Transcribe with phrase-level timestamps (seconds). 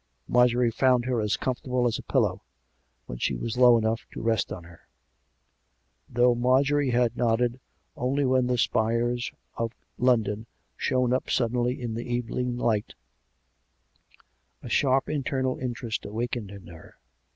[0.27, 2.41] Mar jorie found her as comfortable as a pillow,
[3.05, 4.87] when she was low enough to rest on her....
[6.09, 7.59] Though Marjorie had nodded
[7.95, 12.95] only when the spires of London shone up suddenly in the evening light,
[14.63, 16.97] a sharp internal interest awakened in her.